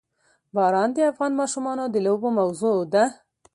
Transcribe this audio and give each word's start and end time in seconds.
باران 0.55 0.89
د 0.95 0.97
افغان 1.11 1.31
ماشومانو 1.41 1.83
د 1.93 1.95
لوبو 2.05 2.27
موضوع 2.39 2.77
ده. 2.93 3.05